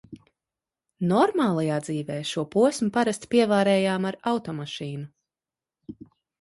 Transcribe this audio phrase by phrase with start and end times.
[1.11, 5.09] "Normālajā dzīvē" šo posmu parasti pievarējām ar automašīnu.